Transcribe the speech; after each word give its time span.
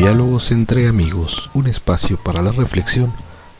Diálogos 0.00 0.50
entre 0.50 0.88
amigos, 0.88 1.50
un 1.52 1.66
espacio 1.66 2.16
para 2.16 2.40
la 2.40 2.52
reflexión 2.52 3.12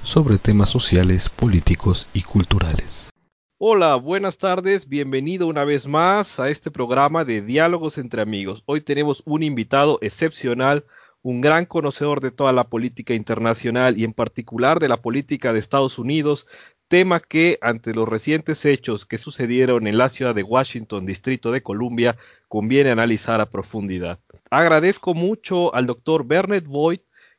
sobre 0.02 0.38
temas 0.38 0.70
sociales, 0.70 1.29
políticos 1.29 2.09
y 2.14 2.22
culturales. 2.22 3.11
Hola, 3.59 3.96
buenas 3.96 4.38
tardes, 4.38 4.88
bienvenido 4.88 5.48
una 5.48 5.66
vez 5.66 5.87
más 5.87 6.40
a 6.40 6.48
este 6.48 6.71
programa 6.71 7.26
de 7.26 7.43
Diálogos 7.43 7.98
entre 7.98 8.22
amigos. 8.22 8.62
Hoy 8.64 8.80
tenemos 8.80 9.22
un 9.26 9.43
invitado 9.43 9.98
excepcional, 10.00 10.86
un 11.21 11.43
gran 11.43 11.66
conocedor 11.66 12.22
de 12.22 12.30
toda 12.30 12.54
la 12.54 12.64
política 12.64 13.12
internacional 13.12 13.98
y 13.98 14.04
en 14.04 14.14
particular 14.14 14.80
de 14.80 14.88
la 14.88 15.02
política 15.02 15.52
de 15.52 15.59
Estados 15.59 15.98
Unidos, 15.98 16.46
tema 16.91 17.20
que 17.20 17.57
ante 17.62 17.95
los 17.95 18.09
recientes 18.09 18.64
hechos 18.64 19.07
que 19.07 19.16
sucedieron 19.16 19.86
en 19.86 19.96
la 19.96 20.09
ciudad 20.09 20.34
de 20.34 20.43
Washington, 20.43 21.07
Distrito 21.07 21.52
de 21.52 21.62
Columbia, 21.62 22.16
conviene 22.48 22.90
analizar 22.90 23.40
a 23.40 23.49
profundidad. 23.49 24.18
Agradezco 24.50 25.14
mucho 25.14 25.72
al 25.72 25.86
doctor 25.86 26.26
Bernard 26.26 26.64
Boyd, 26.64 26.99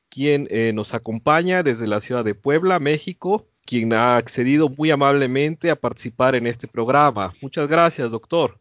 quien 0.10 0.48
eh, 0.50 0.72
nos 0.74 0.94
acompaña 0.94 1.64
desde 1.64 1.86
la 1.86 2.00
ciudad 2.00 2.24
de 2.24 2.34
Puebla, 2.34 2.80
México, 2.80 3.46
quien 3.66 3.92
ha 3.92 4.16
accedido 4.16 4.70
muy 4.70 4.90
amablemente 4.90 5.70
a 5.70 5.76
participar 5.76 6.36
en 6.36 6.48
este 6.48 6.70
programa. 6.70 7.34
Muchas 7.42 7.68
gracias, 7.68 8.10
doctor. 8.10 8.58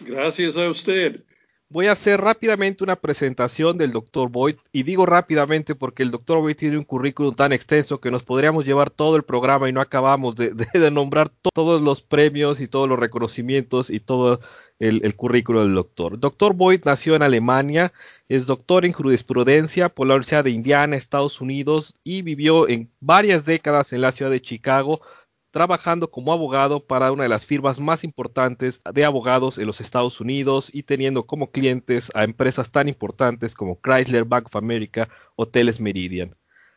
Gracias 0.00 0.56
a 0.56 0.70
usted. 0.70 1.22
Voy 1.72 1.86
a 1.86 1.92
hacer 1.92 2.20
rápidamente 2.20 2.84
una 2.84 2.96
presentación 2.96 3.78
del 3.78 3.92
doctor 3.92 4.28
Boyd 4.28 4.56
y 4.72 4.82
digo 4.82 5.06
rápidamente 5.06 5.74
porque 5.74 6.02
el 6.02 6.10
doctor 6.10 6.38
Boyd 6.42 6.54
tiene 6.54 6.76
un 6.76 6.84
currículum 6.84 7.34
tan 7.34 7.54
extenso 7.54 7.98
que 7.98 8.10
nos 8.10 8.24
podríamos 8.24 8.66
llevar 8.66 8.90
todo 8.90 9.16
el 9.16 9.22
programa 9.22 9.70
y 9.70 9.72
no 9.72 9.80
acabamos 9.80 10.36
de, 10.36 10.52
nombrar 10.92 11.30
todos 11.54 11.80
los 11.80 12.02
premios 12.02 12.60
y 12.60 12.68
todos 12.68 12.90
los 12.90 12.98
reconocimientos 12.98 13.88
y 13.88 14.00
todo 14.00 14.40
el, 14.80 15.00
el 15.02 15.16
currículo 15.16 15.60
del 15.60 15.74
doctor. 15.74 16.20
Doctor 16.20 16.52
Boyd 16.52 16.82
nació 16.84 17.16
en 17.16 17.22
Alemania, 17.22 17.94
es 18.28 18.44
doctor 18.44 18.84
en 18.84 18.92
jurisprudencia 18.92 19.88
por 19.88 20.06
la 20.06 20.14
Universidad 20.16 20.44
de 20.44 20.50
Indiana, 20.50 20.96
Estados 20.96 21.40
Unidos 21.40 21.94
y 22.04 22.20
vivió 22.20 22.68
en 22.68 22.90
varias 23.00 23.46
décadas 23.46 23.94
en 23.94 24.02
la 24.02 24.12
ciudad 24.12 24.30
de 24.30 24.42
Chicago, 24.42 25.00
trabajando 25.52 26.10
como 26.10 26.32
abogado 26.32 26.84
para 26.84 27.12
una 27.12 27.22
de 27.22 27.28
las 27.28 27.46
firmas 27.46 27.78
más 27.78 28.02
importantes 28.02 28.82
de 28.92 29.04
abogados 29.04 29.58
en 29.58 29.66
los 29.66 29.80
Estados 29.80 30.20
Unidos 30.20 30.70
y 30.72 30.82
teniendo 30.82 31.26
como 31.26 31.52
clientes 31.52 32.10
a 32.14 32.24
empresas 32.24 32.72
tan 32.72 32.88
importantes 32.88 33.54
como 33.54 33.78
Chrysler, 33.80 34.24
Bank 34.24 34.46
of 34.46 34.56
America 34.56 35.08
o 35.36 35.46
Teles 35.46 35.78
Meridian. 35.78 36.34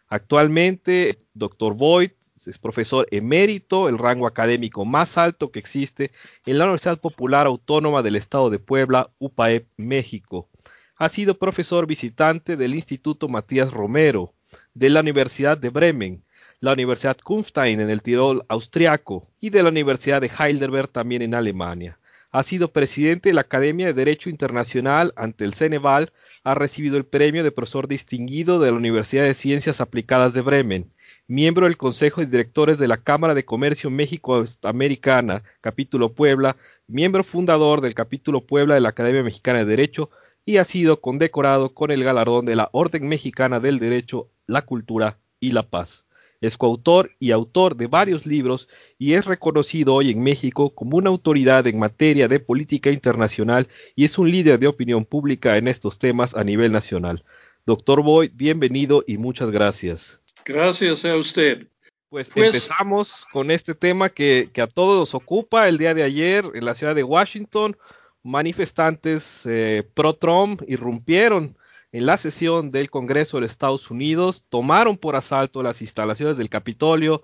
Actualmente, 0.07 1.17
Dr. 1.33 1.73
Boyd 1.73 2.11
es 2.45 2.57
profesor 2.57 3.07
emérito, 3.11 3.87
el 3.87 3.97
rango 3.97 4.27
académico 4.27 4.85
más 4.85 5.17
alto 5.17 5.51
que 5.51 5.59
existe 5.59 6.11
en 6.45 6.57
la 6.57 6.65
Universidad 6.65 6.99
Popular 6.99 7.47
Autónoma 7.47 8.03
del 8.03 8.17
Estado 8.17 8.49
de 8.49 8.59
Puebla, 8.59 9.09
UPAEP, 9.19 9.67
México. 9.77 10.49
Ha 10.97 11.09
sido 11.09 11.39
profesor 11.39 11.87
visitante 11.87 12.57
del 12.57 12.75
Instituto 12.75 13.29
Matías 13.29 13.71
Romero, 13.71 14.33
de 14.73 14.89
la 14.89 14.99
Universidad 14.99 15.57
de 15.57 15.69
Bremen, 15.69 16.24
la 16.65 16.73
Universidad 16.73 17.17
Kufstein 17.23 17.79
en 17.79 17.91
el 17.91 18.01
Tirol 18.01 18.43
austriaco 18.47 19.27
y 19.39 19.51
de 19.51 19.61
la 19.61 19.69
Universidad 19.69 20.19
de 20.19 20.31
Heidelberg 20.35 20.89
también 20.89 21.21
en 21.21 21.35
Alemania. 21.35 21.99
Ha 22.31 22.41
sido 22.41 22.73
presidente 22.73 23.29
de 23.29 23.33
la 23.33 23.41
Academia 23.41 23.85
de 23.85 23.93
Derecho 23.93 24.31
Internacional 24.31 25.13
ante 25.15 25.45
el 25.45 25.53
Ceneval, 25.53 26.11
ha 26.43 26.55
recibido 26.55 26.97
el 26.97 27.05
premio 27.05 27.43
de 27.43 27.51
profesor 27.51 27.87
distinguido 27.87 28.57
de 28.57 28.71
la 28.71 28.77
Universidad 28.77 29.25
de 29.25 29.35
Ciencias 29.35 29.79
Aplicadas 29.79 30.33
de 30.33 30.41
Bremen, 30.41 30.91
miembro 31.27 31.67
del 31.67 31.77
Consejo 31.77 32.21
de 32.21 32.27
Directores 32.27 32.79
de 32.79 32.87
la 32.87 32.97
Cámara 32.97 33.35
de 33.35 33.45
Comercio 33.45 33.91
México-Americana, 33.91 35.43
capítulo 35.61 36.13
Puebla, 36.13 36.57
miembro 36.87 37.23
fundador 37.23 37.81
del 37.81 37.93
capítulo 37.93 38.41
Puebla 38.41 38.73
de 38.73 38.81
la 38.81 38.89
Academia 38.89 39.21
Mexicana 39.21 39.59
de 39.59 39.65
Derecho 39.65 40.09
y 40.43 40.57
ha 40.57 40.63
sido 40.63 40.99
condecorado 40.99 41.75
con 41.75 41.91
el 41.91 42.03
galardón 42.03 42.47
de 42.47 42.55
la 42.55 42.69
Orden 42.71 43.07
Mexicana 43.07 43.59
del 43.59 43.77
Derecho, 43.77 44.31
la 44.47 44.63
Cultura 44.63 45.19
y 45.39 45.51
la 45.51 45.61
Paz. 45.61 46.04
Es 46.45 46.57
coautor 46.57 47.11
y 47.19 47.31
autor 47.31 47.75
de 47.75 47.87
varios 47.87 48.25
libros 48.25 48.69
y 48.97 49.13
es 49.13 49.25
reconocido 49.25 49.93
hoy 49.93 50.11
en 50.11 50.21
México 50.21 50.73
como 50.73 50.97
una 50.97 51.09
autoridad 51.09 51.65
en 51.67 51.79
materia 51.79 52.27
de 52.27 52.39
política 52.39 52.91
internacional 52.91 53.67
y 53.95 54.05
es 54.05 54.17
un 54.17 54.29
líder 54.29 54.59
de 54.59 54.67
opinión 54.67 55.05
pública 55.05 55.57
en 55.57 55.67
estos 55.67 55.97
temas 55.99 56.35
a 56.35 56.43
nivel 56.43 56.71
nacional. 56.71 57.23
Doctor 57.65 58.03
Boyd, 58.03 58.31
bienvenido 58.33 59.03
y 59.07 59.17
muchas 59.17 59.49
gracias. 59.49 60.19
Gracias 60.45 61.03
a 61.05 61.15
usted. 61.15 61.67
Pues, 62.09 62.29
pues 62.29 62.45
empezamos 62.45 63.25
con 63.33 63.49
este 63.49 63.73
tema 63.73 64.09
que, 64.09 64.49
a 64.61 64.67
todos 64.67 64.99
nos 64.99 65.15
ocupa. 65.15 65.67
El 65.67 65.77
día 65.77 65.93
de 65.93 66.03
ayer 66.03 66.45
en 66.53 66.63
la 66.63 66.75
ciudad 66.75 66.93
de 66.93 67.03
Washington, 67.03 67.75
manifestantes 68.23 69.41
eh, 69.45 69.83
pro-Trump 69.93 70.61
irrumpieron 70.67 71.57
en 71.95 72.05
la 72.05 72.17
sesión 72.17 72.71
del 72.71 72.89
Congreso 72.89 73.39
de 73.39 73.45
Estados 73.45 73.89
Unidos, 73.89 74.43
tomaron 74.49 74.97
por 74.97 75.15
asalto 75.15 75.63
las 75.63 75.81
instalaciones 75.81 76.35
del 76.35 76.49
Capitolio 76.49 77.23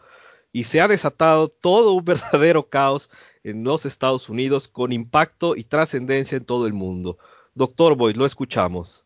y 0.54 0.64
se 0.64 0.80
ha 0.80 0.88
desatado 0.88 1.50
todo 1.50 1.92
un 1.92 2.06
verdadero 2.06 2.70
caos 2.70 3.10
en 3.44 3.66
los 3.66 3.86
Estados 3.86 4.30
Unidos 4.30 4.70
con 4.70 4.94
impacto 4.94 5.58
y 5.58 5.66
trascendencia 5.66 6.38
en 6.38 6.46
todo 6.46 6.68
el 6.68 6.74
mundo. 6.74 7.18
Doctor 7.54 7.98
Boyd, 7.98 8.16
lo 8.16 8.26
escuchamos. 8.26 9.04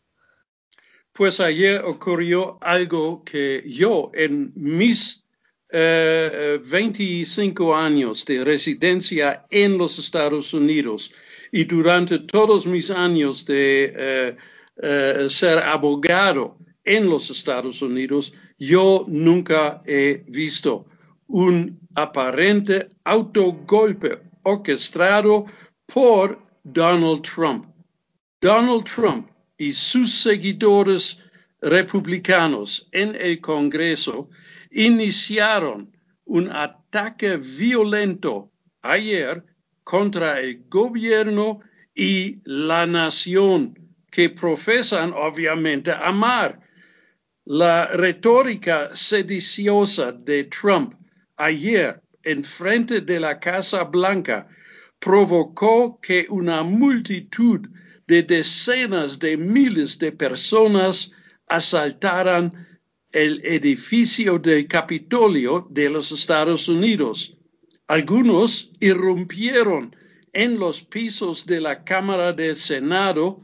Pues 1.14 1.40
ayer 1.40 1.81
ocurrió 1.84 2.59
algo 2.62 3.24
que 3.24 3.64
yo 3.66 4.12
en 4.14 4.52
mis 4.54 5.24
25 5.72 7.74
eh, 7.74 7.75
años 7.75 8.24
de 8.24 8.44
residencia 8.44 9.48
en 9.50 9.80
los 9.80 9.98
Estados 9.98 10.54
Unidos 10.54 11.12
y 11.52 11.64
durante 11.64 12.20
todos 12.20 12.68
mis 12.68 12.92
años 12.92 13.48
de 13.48 13.94
eh, 13.98 14.38
eh, 14.81 15.28
ser 15.30 15.59
abogado 15.59 16.58
en 16.84 17.09
los 17.09 17.30
Estados 17.30 17.81
Unidos, 17.81 18.34
yo 18.58 19.06
nunca 19.08 19.81
he 19.86 20.24
visto 20.28 20.86
un 21.28 21.80
aparente 21.96 22.90
autogolpe 23.03 24.22
orquestado 24.44 25.46
por 25.86 26.40
Donald 26.63 27.22
Trump. 27.22 27.66
Donald 28.41 28.84
Trump 28.84 29.30
y 29.58 29.74
sus 29.74 30.13
seguidores 30.13 31.19
republicanos 31.62 32.88
en 32.92 33.16
el 33.16 33.42
Congreso 33.42 34.30
iniciaron 34.72 35.92
un 36.25 36.52
ataque 36.52 37.38
violento 37.38 38.52
ayer 38.81 39.44
contra 39.84 40.40
el 40.42 40.66
gobierno 40.69 41.62
y 41.96 42.42
la 42.44 42.86
nación 42.86 43.84
que 44.16 44.30
profesan 44.30 45.12
obviamente 45.14 45.92
amar. 45.92 46.62
La 47.44 47.88
retórica 47.88 48.96
sediciosa 48.96 50.14
de 50.14 50.46
Trump 50.46 50.94
ayer 51.36 52.02
en 52.24 52.42
frente 52.42 53.02
de 53.02 53.20
la 53.20 53.38
Casa 53.38 53.84
Blanca 53.84 54.48
provocó 55.00 56.00
que 56.00 56.28
una 56.30 56.64
multitud 56.64 57.68
de 58.08 58.24
decenas 58.24 59.20
de 59.20 59.36
miles 59.36 60.00
de 60.00 60.14
personas 60.14 61.12
asaltaran 61.50 62.54
el 63.12 63.42
edificio 63.44 64.40
del 64.40 64.66
Capitolio 64.66 65.68
de 65.70 65.90
los 65.90 66.14
Estados 66.14 66.70
Unidos. 66.70 67.36
Algunos 67.88 68.72
irrumpieron 68.80 69.94
en 70.31 70.58
los 70.58 70.84
pisos 70.86 71.46
de 71.46 71.59
la 71.59 71.84
Cámara 71.84 72.31
del 72.31 72.56
Senado 72.56 73.44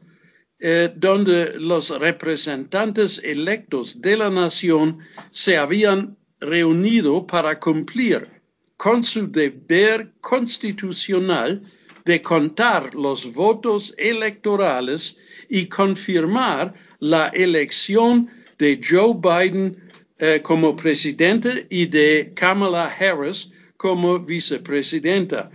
eh, 0.63 0.93
donde 0.95 1.53
los 1.57 1.89
representantes 1.89 3.19
electos 3.23 3.99
de 3.99 4.15
la 4.15 4.29
nación 4.29 4.99
se 5.31 5.57
habían 5.57 6.15
reunido 6.39 7.25
para 7.25 7.59
cumplir 7.59 8.29
con 8.77 9.03
su 9.03 9.31
deber 9.31 10.11
constitucional 10.21 11.63
de 12.05 12.21
contar 12.21 12.93
los 12.93 13.33
votos 13.33 13.95
electorales 13.97 15.17
y 15.49 15.65
confirmar 15.65 16.75
la 16.99 17.29
elección 17.29 18.29
de 18.59 18.79
Joe 18.87 19.15
Biden 19.15 19.89
eh, 20.19 20.41
como 20.43 20.75
presidente 20.75 21.65
y 21.71 21.87
de 21.87 22.33
Kamala 22.35 22.85
Harris 22.85 23.49
como 23.77 24.19
vicepresidenta. 24.19 25.49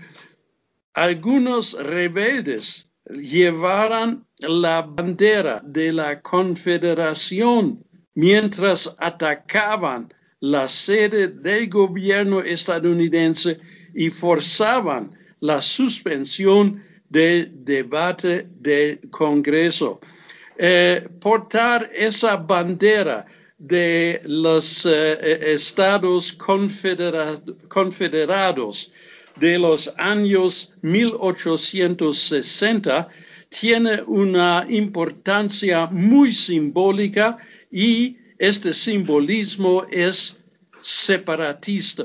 Algunos 0.94 1.75
rebeldes 1.75 2.86
llevaron 3.11 4.26
la 4.38 4.82
bandera 4.82 5.61
de 5.64 5.93
la 5.93 6.20
Confederación 6.20 7.85
mientras 8.14 8.94
atacaban 8.99 10.12
la 10.41 10.69
sede 10.69 11.29
del 11.29 11.69
gobierno 11.69 12.41
estadounidense 12.41 13.58
y 13.94 14.11
forzaban 14.11 15.17
la 15.41 15.62
suspensión 15.62 16.82
del 17.08 17.64
debate 17.64 18.49
del 18.50 19.00
Congreso. 19.11 20.00
Eh, 20.59 21.09
portar 21.20 21.91
esa 21.93 22.37
bandera 22.37 23.26
de 23.59 24.20
los 24.25 24.87
eh, 24.87 25.52
estados 25.55 26.32
confederados 27.69 28.93
de 29.37 29.59
los 29.59 29.93
años 29.97 30.75
1860 30.83 33.09
tiene 33.49 34.03
una 34.03 34.67
importancia 34.69 35.87
muy 35.87 36.33
simbólica 36.33 37.38
y 37.71 38.19
este 38.38 38.75
simbolismo 38.75 39.87
es 39.91 40.38
separatista. 40.81 42.05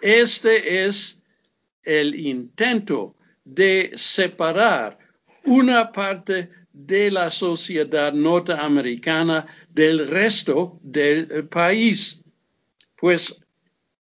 Este 0.00 0.84
es 0.84 1.20
el 1.82 2.14
intento 2.14 3.16
de 3.44 3.92
separar 3.96 4.98
una 5.44 5.92
parte 5.92 6.50
de 6.72 7.10
la 7.10 7.30
sociedad 7.30 8.12
norteamericana 8.12 9.46
del 9.70 10.08
resto 10.08 10.78
del 10.82 11.48
país. 11.48 12.22
Pues 12.96 13.40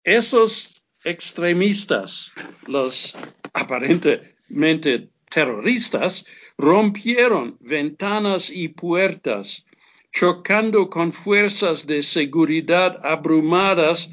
esos 0.03 0.74
extremistas, 1.05 2.31
los 2.67 3.15
aparentemente 3.53 5.09
terroristas, 5.29 6.25
rompieron 6.57 7.57
ventanas 7.61 8.49
y 8.49 8.67
puertas, 8.69 9.65
chocando 10.11 10.89
con 10.89 11.11
fuerzas 11.11 11.87
de 11.87 12.03
seguridad 12.03 12.99
abrumadas 13.03 14.09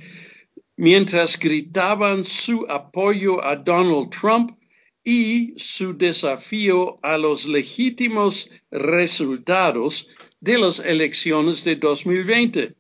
mientras 0.77 1.39
gritaban 1.39 2.25
su 2.25 2.67
apoyo 2.69 3.45
a 3.45 3.57
Donald 3.57 4.11
Trump 4.11 4.53
y 5.05 5.55
su 5.57 5.97
desafío 5.97 6.97
a 7.03 7.19
los 7.19 7.47
legítimos 7.47 8.51
resultados 8.71 10.09
de 10.41 10.59
las 10.59 10.79
elecciones 10.81 11.65
de 11.65 11.77
2020. 11.77 12.75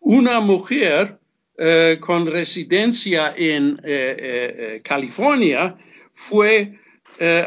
Una 0.00 0.40
mujer 0.40 1.18
eh, 1.60 1.98
con 1.98 2.24
residencia 2.24 3.34
en 3.36 3.80
eh, 3.82 4.16
eh, 4.76 4.80
California 4.84 5.76
fue 6.14 6.78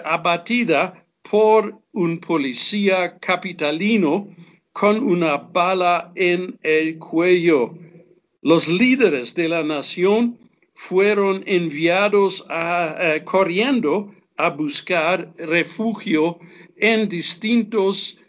abatida 0.03 1.05
por 1.21 1.79
un 1.93 2.19
policía 2.19 3.17
capitalino 3.19 4.27
con 4.73 5.01
una 5.01 5.37
bala 5.37 6.11
en 6.15 6.59
el 6.61 6.99
cuello. 6.99 7.73
Los 8.41 8.67
líderes 8.67 9.33
de 9.33 9.47
la 9.47 9.63
nación 9.63 10.37
fueron 10.73 11.43
enviados 11.45 12.45
a, 12.49 13.15
corriendo 13.23 14.13
a 14.35 14.49
buscar 14.49 15.31
refugio 15.37 16.37
en 16.75 17.07
distintos 17.07 18.19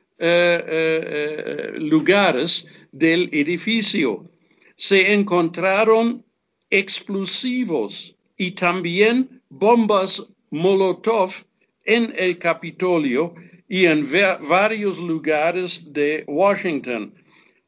lugares 1.76 2.69
del 2.93 3.31
edificio 3.32 4.31
se 4.77 5.13
encontraron 5.13 6.25
explosivos 6.71 8.17
y 8.37 8.53
también 8.53 9.43
bombas 9.49 10.23
Molotov 10.51 11.33
en 11.85 12.13
el 12.17 12.39
Capitolio 12.39 13.35
y 13.69 13.87
en 13.87 14.07
varios 14.49 14.99
lugares 14.99 15.93
de 15.93 16.25
Washington. 16.27 17.15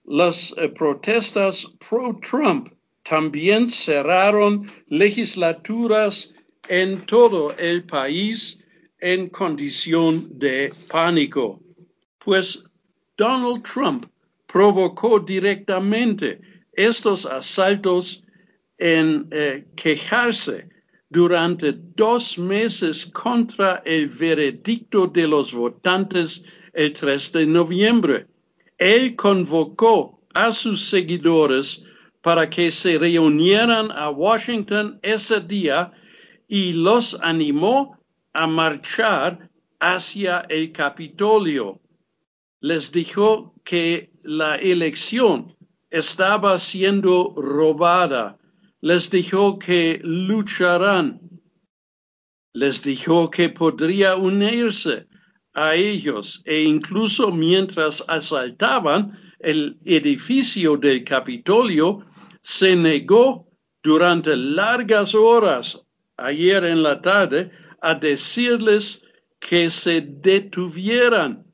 Las 0.05 0.55
eh, 0.59 0.69
protestas 0.69 1.67
pro-Trump 1.89 2.69
también 3.03 3.69
cerraron 3.69 4.71
legislaturas 4.89 6.33
en 6.69 7.01
todo 7.07 7.55
el 7.57 7.85
país 7.85 8.63
en 9.01 9.29
condición 9.29 10.39
de 10.39 10.73
pánico, 10.91 11.61
pues 12.19 12.65
Donald 13.17 13.63
Trump 13.63 14.07
provocó 14.47 15.21
directamente 15.21 16.41
estos 16.77 17.27
asaltos 17.27 18.25
en 18.79 19.29
eh, 19.31 19.65
quejarse 19.77 20.69
durante 21.11 21.73
dos 21.73 22.39
meses 22.39 23.07
contra 23.07 23.83
el 23.85 24.09
veredicto 24.09 25.07
de 25.07 25.29
los 25.29 25.53
votantes 25.53 26.45
el 26.73 26.93
3 26.93 27.33
de 27.33 27.47
noviembre. 27.47 28.27
Él 28.79 29.15
convocó 29.15 30.21
a 30.35 30.53
sus 30.53 30.85
seguidores 30.87 31.85
para 32.21 32.51
que 32.51 32.71
se 32.71 32.99
reunieran 32.99 33.91
a 33.93 34.11
Washington 34.11 34.99
ese 35.03 35.41
día 35.41 35.93
y 36.49 36.73
los 36.73 37.17
animó 37.21 37.99
a 38.33 38.47
marchar 38.47 39.51
hacia 39.79 40.41
el 40.49 40.73
Capitolio. 40.73 41.81
Les 42.61 42.91
dijo 42.91 43.55
que 43.63 44.11
la 44.25 44.57
elección 44.57 45.55
estaba 45.95 46.59
siendo 46.59 47.33
robada. 47.37 48.37
Les 48.81 49.09
dijo 49.11 49.61
que 49.61 50.01
lucharán. 50.03 51.21
Les 52.53 52.83
dijo 52.83 53.31
que 53.31 53.49
podría 53.49 54.17
unirse 54.17 55.07
a 55.55 55.77
ellos 55.77 56.43
e 56.47 56.63
incluso 56.63 57.31
mientras 57.31 58.03
asaltaban 58.09 59.17
el 59.39 59.79
edificio 59.85 60.77
del 60.77 61.05
Capitolio, 61.05 62.05
se 62.41 62.75
negó 62.75 63.47
durante 63.81 64.37
largas 64.37 65.15
horas 65.15 65.87
ayer 66.17 66.65
en 66.65 66.83
la 66.83 67.01
tarde 67.01 67.53
a 67.81 67.95
decirles 67.95 69.05
que 69.39 69.71
se 69.71 70.01
detuvieran, 70.01 71.45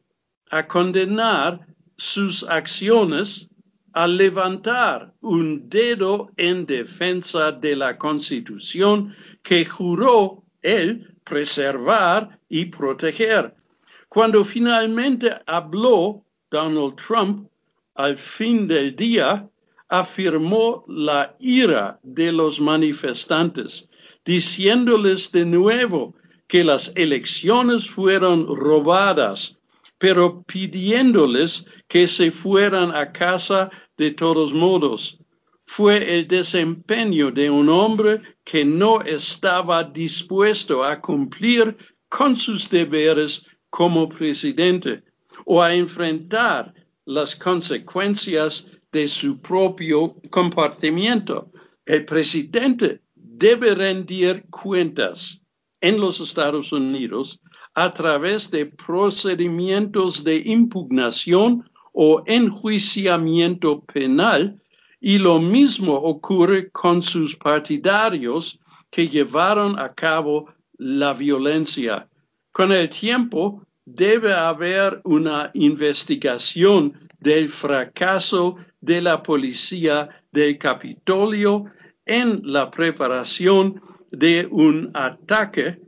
a 0.51 0.67
condenar 0.67 1.67
sus 1.99 2.43
acciones 2.45 3.50
a 3.93 4.07
levantar 4.07 5.13
un 5.21 5.69
dedo 5.69 6.31
en 6.37 6.67
defensa 6.67 7.53
de 7.53 7.77
la 7.77 7.99
Constitución 7.99 9.15
que 9.43 9.65
juró 9.65 10.43
él 10.63 11.15
preservar 11.25 12.39
y 12.49 12.67
proteger. 12.67 13.55
Cuando 14.09 14.45
finalmente 14.45 15.31
habló 15.47 16.25
Donald 16.51 16.97
Trump 16.97 17.49
al 17.95 18.17
fin 18.17 18.67
del 18.67 18.95
día, 18.97 19.49
afirmó 19.89 20.85
la 20.89 21.35
ira 21.41 21.99
de 22.03 22.33
los 22.33 22.61
manifestantes, 22.61 23.89
diciéndoles 24.25 25.31
de 25.33 25.45
nuevo 25.45 26.15
que 26.47 26.65
las 26.65 26.93
elecciones 26.97 27.89
fueron 27.89 28.47
robadas 28.47 29.60
pero 30.01 30.43
pidiéndoles 30.45 31.67
que 31.87 32.09
se 32.09 32.31
fueran 32.31 32.91
a 32.97 33.13
casa 33.13 33.71
de 33.99 34.11
todos 34.11 34.55
modos. 34.55 35.19
Fue 35.67 36.17
el 36.17 36.27
desempeño 36.27 37.31
de 37.31 37.51
un 37.51 37.69
hombre 37.69 38.23
que 38.43 38.65
no 38.65 39.03
estaba 39.03 39.85
dispuesto 39.85 40.83
a 40.83 41.03
cumplir 41.03 41.77
con 42.09 42.35
sus 42.35 42.71
deberes 42.71 43.45
como 43.69 44.09
presidente 44.09 45.03
o 45.45 45.63
a 45.63 45.75
enfrentar 45.75 46.73
las 47.05 47.37
consecuencias 47.37 48.69
de 48.91 49.07
su 49.07 49.39
propio 49.39 50.17
comportamiento. 50.31 51.53
El 51.85 52.07
presidente 52.07 53.03
debe 53.15 53.75
rendir 53.75 54.47
cuentas 54.49 55.43
en 55.83 56.01
los 56.01 56.21
Estados 56.21 56.73
Unidos 56.73 57.39
a 57.81 57.95
través 57.95 58.51
de 58.51 58.67
procedimientos 58.67 60.23
de 60.23 60.37
impugnación 60.45 61.65
o 61.95 62.23
enjuiciamiento 62.27 63.81
penal 63.87 64.61
y 65.01 65.17
lo 65.17 65.41
mismo 65.41 65.95
ocurre 65.95 66.71
con 66.71 67.01
sus 67.01 67.35
partidarios 67.37 68.61
que 68.91 69.09
llevaron 69.09 69.79
a 69.79 69.95
cabo 69.95 70.53
la 70.77 71.15
violencia. 71.15 72.07
Con 72.53 72.71
el 72.71 72.91
tiempo 72.91 73.65
debe 73.87 74.35
haber 74.35 75.01
una 75.05 75.51
investigación 75.55 77.09
del 77.19 77.49
fracaso 77.49 78.57
de 78.83 79.01
la 79.01 79.23
policía 79.23 80.07
del 80.33 80.59
Capitolio 80.59 81.65
en 82.05 82.43
la 82.45 82.71
preparación 82.71 83.81
de 84.11 84.47
un 84.51 84.91
ataque 84.93 85.81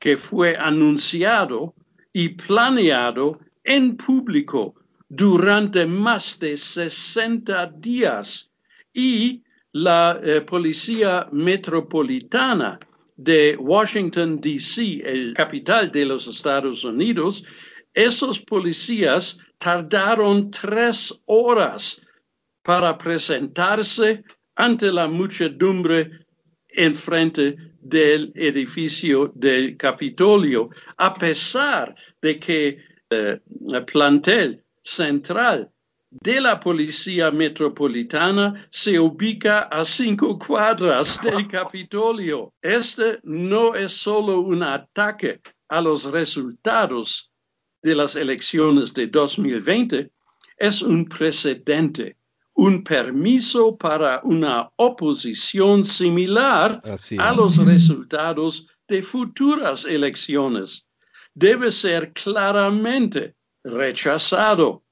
que 0.00 0.16
fue 0.16 0.56
anunciado 0.56 1.74
y 2.12 2.30
planeado 2.30 3.38
en 3.62 3.96
público 3.96 4.74
durante 5.08 5.86
más 5.86 6.38
de 6.40 6.56
60 6.56 7.66
días 7.76 8.50
y 8.92 9.44
la 9.72 10.18
eh, 10.22 10.40
Policía 10.40 11.28
Metropolitana 11.30 12.80
de 13.16 13.56
Washington, 13.58 14.40
D.C., 14.40 15.02
el 15.04 15.34
capital 15.34 15.92
de 15.92 16.06
los 16.06 16.26
Estados 16.26 16.84
Unidos, 16.84 17.44
esos 17.92 18.40
policías 18.40 19.38
tardaron 19.58 20.50
tres 20.50 21.20
horas 21.26 22.00
para 22.62 22.96
presentarse 22.96 24.24
ante 24.56 24.90
la 24.90 25.06
muchedumbre 25.06 26.26
enfrente 26.74 27.56
del 27.80 28.32
edificio 28.34 29.32
del 29.34 29.76
Capitolio, 29.76 30.70
a 30.96 31.14
pesar 31.14 31.94
de 32.20 32.38
que 32.38 32.78
eh, 33.10 33.40
el 33.72 33.84
plantel 33.84 34.64
central 34.82 35.70
de 36.10 36.40
la 36.40 36.58
Policía 36.58 37.30
Metropolitana 37.30 38.66
se 38.70 38.98
ubica 38.98 39.62
a 39.62 39.84
cinco 39.84 40.38
cuadras 40.38 41.20
del 41.22 41.46
Capitolio. 41.48 42.52
Este 42.60 43.20
no 43.22 43.74
es 43.74 43.92
solo 43.92 44.40
un 44.40 44.62
ataque 44.62 45.40
a 45.68 45.80
los 45.80 46.04
resultados 46.04 47.30
de 47.82 47.94
las 47.94 48.16
elecciones 48.16 48.92
de 48.92 49.06
2020 49.06 50.10
es 50.60 50.82
un 50.82 51.06
precedente, 51.06 52.18
un 52.60 52.84
permiso 52.84 53.74
para 53.74 54.20
una 54.22 54.70
oposición 54.76 55.82
similar 55.82 56.82
a 57.18 57.32
los 57.32 57.56
resultados 57.56 58.66
de 58.86 59.02
futuras 59.02 59.86
elecciones. 59.86 60.86
Debe 61.32 61.72
ser 61.72 62.12
claramente 62.12 63.34
rechazado 63.64 64.84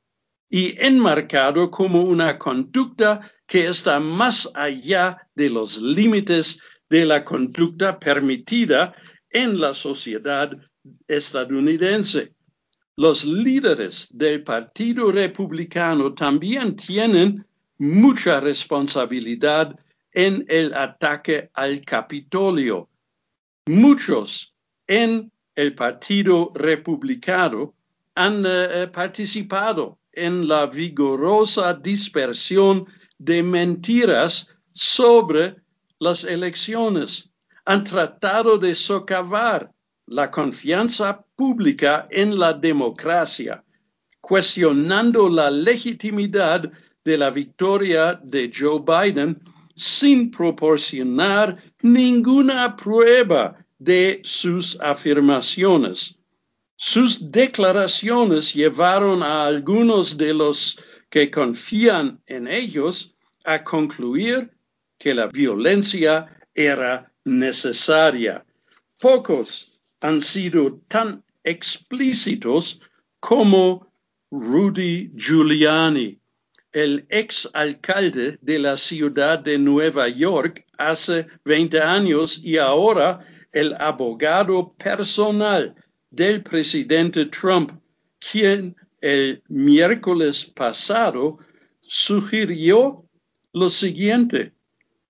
y 0.48 0.82
enmarcado 0.82 1.70
como 1.70 2.04
una 2.04 2.38
conducta 2.38 3.30
que 3.46 3.66
está 3.66 4.00
más 4.00 4.50
allá 4.54 5.18
de 5.34 5.50
los 5.50 5.76
límites 5.76 6.62
de 6.88 7.04
la 7.04 7.22
conducta 7.22 8.00
permitida 8.00 8.94
en 9.28 9.60
la 9.60 9.75
sociedad 9.75 10.50
estadounidense. 11.06 12.32
Los 12.96 13.26
líderes 13.26 14.08
del 14.10 14.42
Partido 14.42 15.12
Republicano 15.12 16.14
también 16.14 16.75
tienen 16.75 17.44
mucha 17.78 18.40
responsabilidad 18.40 19.78
en 20.12 20.44
el 20.49 20.75
ataque 20.75 21.50
al 21.54 21.80
Capitolio. 21.85 22.88
Muchos 23.66 24.54
en 24.87 25.30
el 25.54 25.75
Partido 25.75 26.52
Republicano 26.54 27.75
han 28.14 28.44
eh, 28.47 28.88
participado 28.92 29.99
en 30.12 30.49
la 30.49 30.66
vigorosa 30.66 31.75
dispersión 31.75 32.87
de 33.18 33.42
mentiras 33.42 34.49
sobre 34.73 35.56
las 36.00 36.25
elecciones. 36.25 37.30
Han 37.64 37.85
tratado 37.85 38.58
de 38.58 38.75
socavar 38.75 39.73
la 40.06 40.30
confianza 40.30 41.25
pública 41.37 42.08
en 42.11 42.38
la 42.38 42.52
democracia, 42.52 43.62
cuestionando 44.20 45.28
la 45.28 45.50
legitimidad 45.50 46.73
de 47.08 47.16
la 47.16 47.30
victoria 47.30 48.20
de 48.22 48.50
Joe 48.54 48.80
Biden 48.90 49.40
sin 49.74 50.30
proporcionar 50.30 51.56
ninguna 51.80 52.76
prueba 52.76 53.56
de 53.78 54.20
sus 54.24 54.78
afirmaciones. 54.80 56.18
Sus 56.76 57.32
declaraciones 57.32 58.52
llevaron 58.52 59.22
a 59.22 59.46
algunos 59.46 60.18
de 60.18 60.34
los 60.34 60.78
que 61.08 61.30
confían 61.30 62.20
en 62.26 62.46
ellos 62.46 63.14
a 63.46 63.64
concluir 63.64 64.50
que 64.98 65.14
la 65.14 65.28
violencia 65.28 66.26
era 66.54 67.10
necesaria. 67.24 68.44
Pocos 69.00 69.80
han 70.00 70.20
sido 70.20 70.78
tan 70.88 71.24
explícitos 71.42 72.82
como 73.18 73.90
Rudy 74.30 75.10
Giuliani, 75.16 76.17
el 76.72 77.06
ex 77.08 77.48
alcalde 77.54 78.38
de 78.42 78.58
la 78.58 78.76
ciudad 78.76 79.38
de 79.38 79.58
Nueva 79.58 80.08
York 80.08 80.64
hace 80.76 81.26
20 81.44 81.80
años 81.80 82.40
y 82.42 82.58
ahora 82.58 83.25
el 83.52 83.75
abogado 83.75 84.72
personal 84.75 85.75
del 86.10 86.42
presidente 86.42 87.26
Trump, 87.26 87.72
quien 88.18 88.76
el 89.00 89.42
miércoles 89.48 90.44
pasado 90.44 91.38
sugirió 91.80 93.04
lo 93.52 93.70
siguiente, 93.70 94.52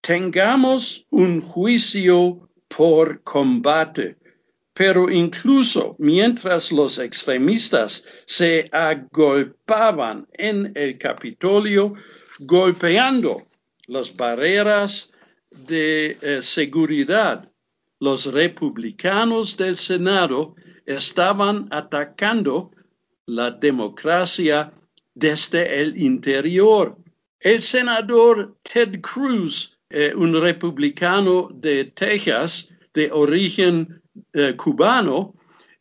tengamos 0.00 1.07
un 1.11 1.41
juicio 1.41 2.49
por 2.69 3.23
combate, 3.23 4.17
pero 4.79 5.11
incluso 5.11 5.97
mientras 5.99 6.71
los 6.71 7.01
extremistas 7.01 8.05
se 8.27 8.71
agolpaban 8.71 10.29
en 10.35 10.71
el 10.77 10.97
Capitolio, 10.99 11.95
golpeando 12.39 13.43
las 13.89 14.15
barreras 14.15 15.11
de 15.51 16.17
eh, 16.23 16.43
seguridad, 16.43 17.51
los 17.99 18.27
republicanos 18.27 19.57
del 19.57 19.77
Senado 19.77 20.55
estaban 20.87 21.67
atacando 21.73 22.71
la 23.27 23.51
democracia 23.51 24.73
desde 25.13 25.81
el 25.81 26.01
interior. 26.01 26.97
El 27.41 27.63
senador 27.63 28.57
Ted 28.63 29.01
Cruz, 29.01 29.77
eh, 29.91 30.13
un 30.15 30.41
republicano 30.41 31.49
de 31.53 31.87
Texas 31.87 32.73
de 32.95 33.11
origen 33.11 33.98
eh, 34.33 34.55
cubano, 34.57 35.35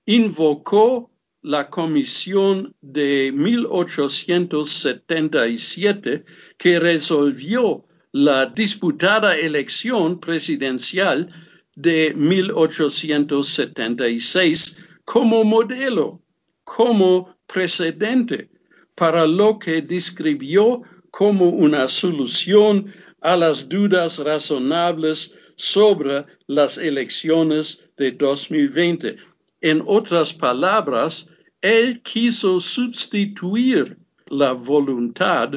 invocó 0.05 1.09
la 1.41 1.69
comisión 1.69 2.75
de 2.81 3.31
1877 3.33 6.25
que 6.57 6.79
resolvió 6.79 7.85
la 8.11 8.47
disputada 8.47 9.37
elección 9.37 10.19
presidencial 10.19 11.29
de 11.75 12.13
1876 12.15 14.77
como 15.05 15.43
modelo, 15.43 16.19
como 16.63 17.37
precedente 17.45 18.49
para 18.95 19.27
lo 19.27 19.59
que 19.59 19.81
describió 19.81 20.81
como 21.11 21.49
una 21.49 21.87
solución 21.87 22.91
a 23.21 23.37
las 23.37 23.69
dudas 23.69 24.17
razonables 24.19 25.33
sobre 25.55 26.25
las 26.47 26.77
elecciones 26.77 27.86
de 27.97 28.11
2020. 28.11 29.17
En 29.61 29.83
otras 29.85 30.33
palabras, 30.33 31.29
él 31.61 32.01
quiso 32.01 32.59
sustituir 32.61 33.97
la 34.27 34.53
voluntad 34.53 35.51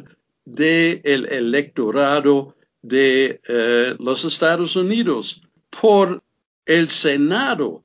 del 0.45 1.27
electorado 1.31 2.57
de 2.83 3.41
eh, 3.47 3.95
los 3.99 4.25
Estados 4.25 4.75
Unidos 4.77 5.41
por 5.69 6.23
el 6.65 6.89
Senado 6.89 7.85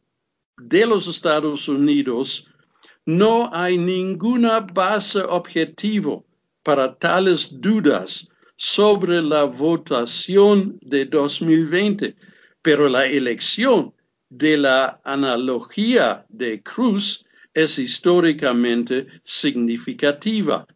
de 0.58 0.86
los 0.86 1.08
Estados 1.08 1.68
Unidos, 1.68 2.48
no 3.06 3.50
hay 3.54 3.78
ninguna 3.78 4.60
base 4.62 5.20
objetiva 5.20 6.22
para 6.64 6.96
tales 6.96 7.50
dudas 7.62 8.28
sobre 8.56 9.22
la 9.22 9.44
votación 9.44 10.80
de 10.82 11.06
2020, 11.06 12.16
pero 12.62 12.88
la 12.88 13.06
elección 13.06 13.94
de 14.38 14.58
la 14.58 15.00
analogía 15.06 16.25
de 16.27 16.62
Cruz 16.62 17.25
es 17.54 17.80
históricamente 17.80 19.08
significativa. 19.24 20.68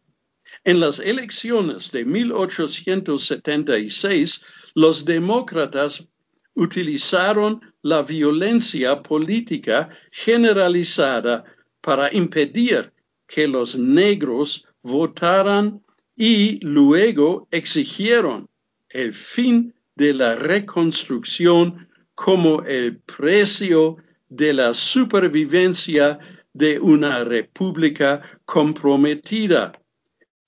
En 0.64 0.80
las 0.80 0.98
elecciones 0.98 1.92
de 1.92 2.06
1876, 2.06 4.42
los 4.74 5.04
demócratas 5.04 6.06
utilizaron 6.54 7.60
la 7.82 8.00
violencia 8.02 9.02
política 9.02 9.90
generalizada 10.10 11.44
para 11.82 12.10
impedir 12.14 12.90
que 13.26 13.46
los 13.46 13.78
negros 13.78 14.66
votaran 14.82 15.82
y 16.16 16.64
luego 16.64 17.46
exigieron 17.50 18.48
el 18.88 19.12
fin 19.12 19.74
de 19.96 20.14
la 20.14 20.34
reconstrucción 20.34 21.89
como 22.22 22.60
el 22.64 22.98
precio 22.98 23.96
de 24.28 24.52
la 24.52 24.74
supervivencia 24.74 26.18
de 26.52 26.78
una 26.78 27.24
república 27.24 28.20
comprometida. 28.44 29.72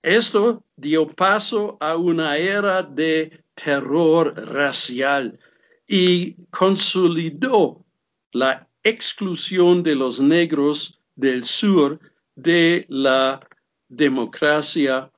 Esto 0.03 0.67
dio 0.77 1.09
paso 1.09 1.79
a 1.81 1.97
una 1.97 2.37
era 2.37 2.83
de 2.83 3.43
terror 3.55 4.35
racial 4.53 5.39
y 5.89 6.35
consolidó 6.51 7.83
la 8.33 8.69
exclusión 8.83 9.83
de 9.83 9.95
los 9.95 10.21
negros 10.21 11.01
del 11.17 11.43
sur 11.43 11.99
de 12.35 12.85
la 12.91 13.41
democracia 13.89 15.11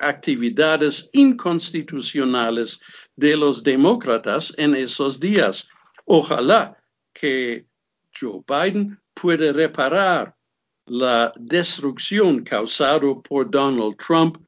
actividades 0.00 1.08
inconstitucionales 1.12 2.80
de 3.14 3.36
los 3.36 3.62
demócratas 3.62 4.52
en 4.58 4.74
esos 4.74 5.20
días. 5.20 5.68
Ojalá 6.04 6.76
que 7.12 7.66
Joe 8.18 8.42
Biden 8.46 8.98
pueda 9.14 9.52
reparar 9.52 10.34
la 10.86 11.32
destrucción 11.36 12.42
causada 12.42 13.14
por 13.22 13.48
Donald 13.48 13.96
Trump 13.96 14.38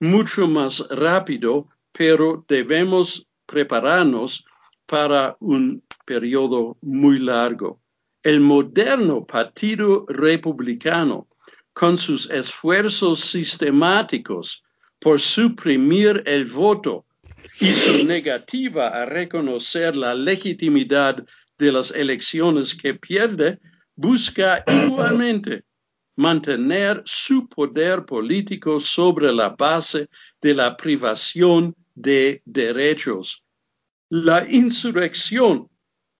mucho 0.00 0.48
más 0.48 0.84
rápido, 0.90 1.68
pero 1.92 2.44
debemos 2.48 3.28
prepararnos 3.46 4.44
para 4.86 5.36
un 5.38 5.84
periodo 6.04 6.76
muy 6.80 7.18
largo. 7.18 7.80
El 8.24 8.40
moderno 8.40 9.22
Partido 9.22 10.04
Republicano, 10.08 11.28
con 11.72 11.96
sus 11.96 12.30
esfuerzos 12.30 13.20
sistemáticos 13.20 14.62
por 14.98 15.20
suprimir 15.20 16.22
el 16.26 16.44
voto 16.44 17.06
y 17.60 17.74
su 17.74 18.04
negativa 18.06 18.88
a 18.88 19.06
reconocer 19.06 19.96
la 19.96 20.14
legitimidad 20.14 21.24
de 21.58 21.72
las 21.72 21.90
elecciones 21.90 22.74
que 22.74 22.94
pierde, 22.94 23.58
busca 23.96 24.64
igualmente 24.66 25.64
mantener 26.16 27.02
su 27.04 27.48
poder 27.48 28.04
político 28.04 28.80
sobre 28.80 29.32
la 29.32 29.50
base 29.50 30.08
de 30.40 30.54
la 30.54 30.76
privación 30.76 31.74
de 31.94 32.42
derechos. 32.44 33.42
La 34.08 34.48
insurrección 34.48 35.68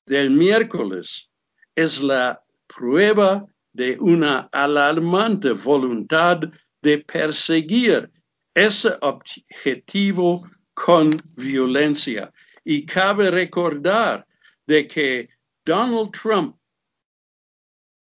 del 0.06 0.30
miércoles 0.30 1.28
es 1.74 2.00
la 2.02 2.42
prueba 2.66 3.46
de 3.72 3.96
una 4.00 4.48
alarmante 4.52 5.52
voluntad 5.52 6.40
de 6.82 6.98
perseguir 6.98 8.10
ese 8.54 8.96
objetivo 9.00 10.48
con 10.74 11.10
violencia. 11.36 12.32
Y 12.64 12.84
cabe 12.84 13.30
recordar 13.30 14.26
de 14.66 14.86
que 14.86 15.28
Donald 15.64 16.10
Trump 16.12 16.56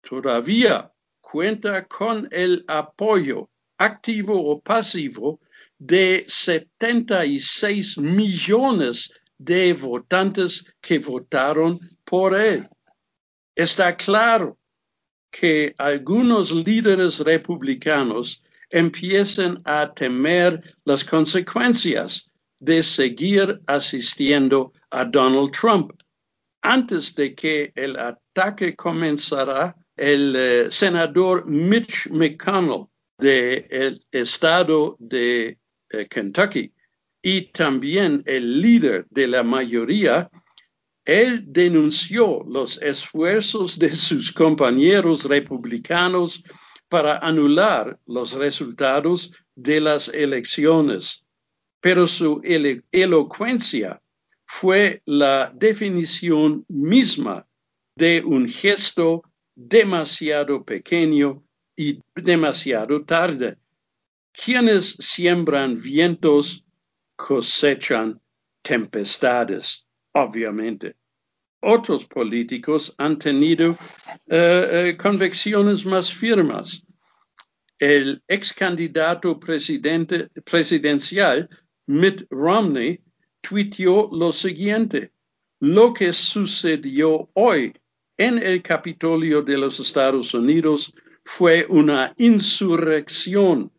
todavía 0.02 0.92
cuenta 1.22 1.86
con 1.88 2.28
el 2.32 2.64
apoyo 2.68 3.50
activo 3.78 4.52
o 4.52 4.62
pasivo 4.62 5.40
de 5.78 6.24
76 6.28 7.98
millones 7.98 9.12
de 9.38 9.74
votantes 9.74 10.66
que 10.80 11.00
votaron 11.00 11.80
por 12.04 12.40
él. 12.40 12.70
Está 13.56 13.96
claro 13.96 14.60
que 15.32 15.74
algunos 15.78 16.52
líderes 16.52 17.20
republicanos 17.20 18.44
empiezan 18.70 19.62
a 19.66 19.94
temer 19.94 20.76
las 20.86 21.04
consecuencias 21.04 22.32
de 22.60 22.84
seguir 22.84 23.60
asistiendo 23.66 24.72
a 24.92 25.04
Donald 25.06 25.52
Trump. 25.52 25.92
Antes 26.62 27.16
de 27.16 27.34
que 27.34 27.72
el 27.76 27.98
ataque 27.98 28.76
comenzara, 28.76 29.76
el 29.96 30.36
eh, 30.36 30.68
senador 30.72 31.46
Mitch 31.48 32.08
McConnell 32.12 32.88
del 33.18 34.00
estado 34.12 34.96
de 35.00 35.58
eh, 35.90 36.08
Kentucky 36.08 36.72
y 37.22 37.52
también 37.52 38.24
el 38.26 38.62
líder 38.62 39.06
de 39.10 39.28
la 39.28 39.44
mayoría, 39.44 40.30
él 41.20 41.44
denunció 41.48 42.44
los 42.48 42.82
esfuerzos 42.82 43.78
de 43.78 43.96
sus 43.96 44.32
compañeros 44.32 45.26
republicanos 45.26 46.44
para 46.90 47.18
anular 47.18 48.00
los 48.06 48.34
resultados 48.34 49.32
de 49.56 49.82
las 49.82 50.10
elecciones 50.10 51.26
pero 51.82 52.08
su 52.08 52.40
elocuencia 52.92 54.02
fue 54.46 55.02
la 55.06 55.52
definición 55.54 56.64
misma 56.70 57.48
de 57.96 58.24
un 58.24 58.48
gesto 58.48 59.24
demasiado 59.56 60.64
pequeño 60.64 61.44
y 61.76 62.00
demasiado 62.16 63.04
tarde. 63.04 63.58
Quienes 64.32 64.96
siembran 65.00 65.82
vientos 65.82 66.64
cosechan 67.16 68.22
tempestades, 68.62 69.86
obviamente. 70.14 70.96
Otros 71.62 72.06
políticos 72.06 72.94
han 72.98 73.18
tenido 73.18 73.78
eh, 74.28 74.70
eh, 74.72 74.98
convicciones 74.98 75.86
más 75.86 76.12
firmes. 76.12 76.84
El 77.78 78.22
ex 78.28 78.54
candidato 78.54 79.40
presidente, 79.40 80.28
presidencial 80.44 81.48
Mitt 81.88 82.26
Romney 82.30 83.00
tuiteó 83.42 84.10
lo 84.12 84.32
siguiente, 84.32 85.12
lo 85.60 85.94
que 85.94 86.14
sucedió 86.14 87.30
hoy 87.34 87.74
en 88.18 88.38
el 88.38 88.62
Capitolio 88.62 89.42
de 89.42 89.58
los 89.58 89.80
Estados 89.80 90.34
Unidos 90.34 90.94
fue 91.24 91.66
una 91.70 92.14
insurrección 92.18 93.72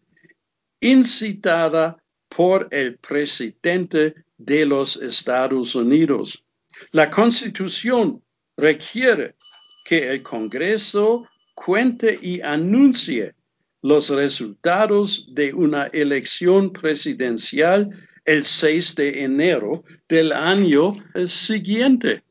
incitada 0.80 1.96
por 2.28 2.68
el 2.70 2.98
presidente 2.98 4.14
de 4.36 4.66
los 4.66 4.96
Estados 4.96 5.74
Unidos. 5.74 6.41
La 6.90 7.10
Constitución 7.10 8.22
requiere 8.56 9.36
que 9.84 10.10
el 10.10 10.22
Congreso 10.22 11.26
cuente 11.54 12.18
y 12.20 12.40
anuncie 12.40 13.34
los 13.82 14.10
resultados 14.10 15.26
de 15.34 15.52
una 15.52 15.86
elección 15.86 16.72
presidencial 16.72 17.90
el 18.24 18.44
6 18.44 18.94
de 18.94 19.24
enero 19.24 19.84
del 20.08 20.32
año 20.32 20.94
siguiente. 21.26 22.22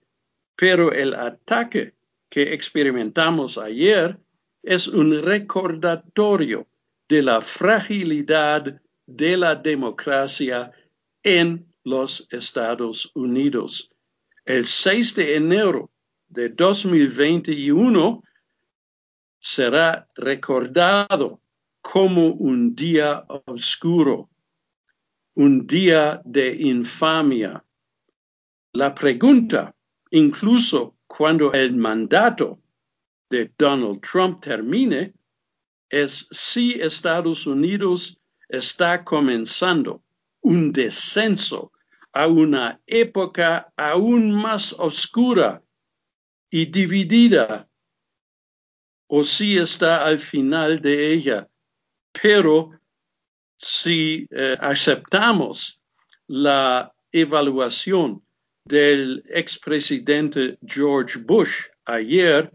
Pero 0.55 0.91
el 0.91 1.13
ataque 1.13 1.93
que 2.29 2.53
experimentamos 2.53 3.57
ayer 3.57 4.17
es 4.63 4.87
un 4.87 5.21
recordatorio 5.21 6.67
de 7.09 7.21
la 7.21 7.41
fragilidad 7.41 8.81
de 9.05 9.37
la 9.37 9.55
democracia 9.55 10.71
en 11.23 11.65
los 11.83 12.27
Estados 12.31 13.11
Unidos. 13.15 13.90
El 14.51 14.65
6 14.65 15.15
de 15.15 15.35
enero 15.37 15.89
de 16.27 16.49
2021 16.49 18.21
será 19.39 20.05
recordado 20.17 21.39
como 21.79 22.33
un 22.33 22.75
día 22.75 23.23
oscuro, 23.45 24.29
un 25.35 25.65
día 25.65 26.21
de 26.25 26.53
infamia. 26.53 27.63
La 28.73 28.93
pregunta, 28.93 29.73
incluso 30.09 30.97
cuando 31.07 31.53
el 31.53 31.73
mandato 31.77 32.59
de 33.29 33.53
Donald 33.57 34.01
Trump 34.01 34.41
termine, 34.41 35.13
es 35.89 36.27
si 36.29 36.73
Estados 36.73 37.47
Unidos 37.47 38.19
está 38.49 39.05
comenzando 39.05 40.03
un 40.41 40.73
descenso 40.73 41.71
a 42.13 42.27
una 42.27 42.79
época 42.87 43.71
aún 43.77 44.31
más 44.31 44.73
oscura 44.73 45.63
y 46.49 46.65
dividida, 46.65 47.69
o 49.07 49.23
si 49.23 49.57
está 49.57 50.05
al 50.05 50.19
final 50.19 50.81
de 50.81 51.13
ella 51.13 51.47
pero 52.11 52.71
si 53.57 54.27
eh, 54.31 54.57
aceptamos 54.59 55.79
la 56.27 56.93
evaluación 57.11 58.21
del 58.65 59.23
expresidente 59.27 60.57
George 60.65 61.19
Bush 61.19 61.67
ayer, 61.85 62.51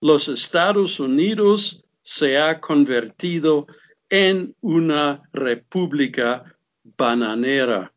los 0.00 0.28
Estados 0.28 1.00
Unidos 1.00 1.84
se 2.02 2.38
ha 2.38 2.60
convertido 2.60 3.66
en 4.10 4.54
una 4.60 5.22
república 5.32 6.44
bananera. 6.96 7.93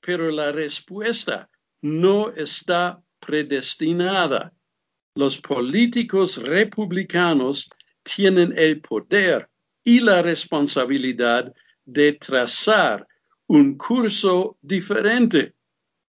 Pero 0.00 0.30
la 0.30 0.52
respuesta 0.52 1.48
no 1.82 2.30
está 2.34 3.02
predestinada. 3.20 4.52
Los 5.14 5.40
políticos 5.40 6.36
republicanos 6.38 7.68
tienen 8.02 8.54
el 8.56 8.80
poder 8.80 9.48
y 9.84 10.00
la 10.00 10.22
responsabilidad 10.22 11.52
de 11.84 12.12
trazar 12.14 13.06
un 13.46 13.76
curso 13.76 14.56
diferente 14.60 15.54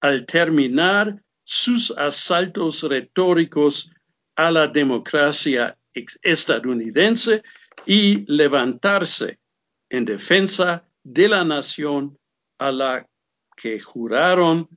al 0.00 0.26
terminar 0.26 1.22
sus 1.44 1.90
asaltos 1.92 2.82
retóricos 2.82 3.90
a 4.36 4.50
la 4.50 4.66
democracia 4.66 5.76
estadounidense 6.22 7.42
y 7.86 8.24
levantarse 8.30 9.38
en 9.88 10.04
defensa 10.04 10.84
de 11.02 11.28
la 11.28 11.44
nación 11.44 12.18
a 12.58 12.70
la 12.70 13.08
que 13.60 13.80
juraron 13.80 14.68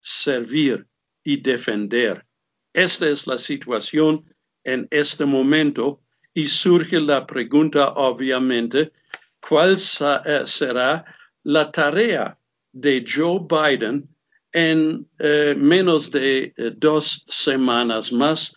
servir 0.00 0.86
y 1.22 1.36
defender. 1.36 2.24
Esta 2.72 3.08
es 3.08 3.26
la 3.26 3.38
situación 3.38 4.24
en 4.64 4.88
este 4.90 5.24
momento 5.24 6.00
y 6.34 6.48
surge 6.48 6.98
la 6.98 7.26
pregunta, 7.26 7.92
obviamente, 7.92 8.92
¿cuál 9.46 9.74
eh, 9.74 10.42
será 10.46 11.04
la 11.42 11.70
tarea 11.70 12.38
de 12.72 13.04
Joe 13.06 13.40
Biden 13.46 14.08
en 14.52 15.06
eh, 15.18 15.54
menos 15.56 16.10
de 16.10 16.54
eh, 16.56 16.72
dos 16.76 17.24
semanas 17.28 18.12
más, 18.12 18.56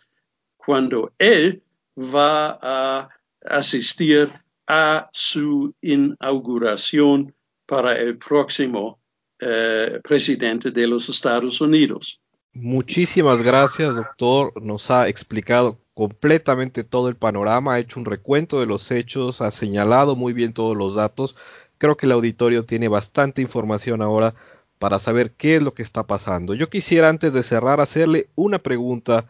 cuando 0.58 1.14
él 1.20 1.64
va 1.98 2.60
a 2.62 3.10
asistir 3.46 4.30
a 4.68 5.10
su 5.14 5.74
inauguración 5.82 7.34
para 7.66 7.98
el 7.98 8.18
próximo 8.18 9.00
eh, 9.40 10.00
presidente 10.04 10.72
de 10.72 10.88
los 10.88 11.10
Estados 11.10 11.60
Unidos. 11.62 12.20
Muchísimas 12.54 13.42
gracias, 13.42 13.96
doctor. 13.96 14.62
Nos 14.62 14.90
ha 14.90 15.10
explicado 15.10 15.78
completamente 15.94 16.84
todo 16.84 17.10
el 17.10 17.16
panorama, 17.16 17.74
ha 17.74 17.80
hecho 17.80 18.00
un 18.00 18.06
recuento 18.06 18.60
de 18.60 18.66
los 18.66 18.92
hechos, 18.92 19.42
ha 19.42 19.52
señalado 19.52 20.16
muy 20.16 20.34
bien 20.34 20.54
todos 20.54 20.76
los 20.76 20.96
datos. 20.96 21.36
Creo 21.78 21.98
que 21.98 22.06
el 22.06 22.14
auditorio 22.14 22.64
tiene 22.64 22.88
bastante 22.88 23.42
información 23.42 24.02
ahora 24.02 24.36
para 24.80 25.00
saber 25.00 25.32
qué 25.32 25.56
es 25.58 25.64
lo 25.64 25.74
que 25.74 25.84
está 25.84 26.04
pasando. 26.04 26.54
Yo 26.54 26.70
quisiera 26.70 27.10
antes 27.10 27.34
de 27.34 27.44
cerrar 27.44 27.82
hacerle 27.82 28.30
una 28.36 28.60
pregunta 28.60 29.26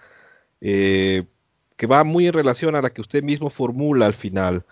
eh, 0.61 1.23
que 1.77 1.87
va 1.87 2.03
muy 2.03 2.27
en 2.27 2.33
relación 2.33 2.75
a 2.75 2.81
la 2.81 2.91
que 2.91 3.01
usted 3.01 3.23
mismo 3.23 3.49
formula 3.49 4.05
al 4.05 4.13
final. 4.13 4.63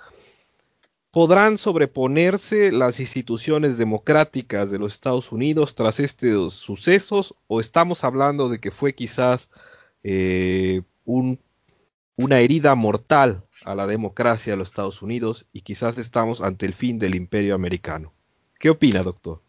¿Podrán 1.13 1.59
sobreponerse 1.59 2.71
las 2.71 2.99
instituciones 2.99 3.77
democráticas 3.77 4.71
de 4.71 4.79
los 4.79 4.93
Estados 4.93 5.31
Unidos 5.31 5.75
tras 5.75 5.99
estos 5.99 6.55
sucesos 6.55 7.35
o 7.45 7.59
estamos 7.59 8.03
hablando 8.03 8.49
de 8.49 8.59
que 8.59 8.71
fue 8.71 8.95
quizás 8.95 9.51
eh, 10.01 10.81
una 11.05 12.39
herida 12.39 12.73
mortal 12.73 13.43
a 13.63 13.75
la 13.75 13.85
democracia 13.85 14.53
de 14.53 14.57
los 14.57 14.69
Estados 14.69 15.03
Unidos 15.03 15.45
y 15.53 15.61
quizás 15.61 15.99
estamos 15.99 16.41
ante 16.41 16.65
el 16.65 16.73
fin 16.73 16.97
del 16.97 17.13
imperio 17.13 17.53
americano? 17.53 18.11
¿Qué 18.59 18.71
opina, 18.71 19.03
doctor? 19.03 19.39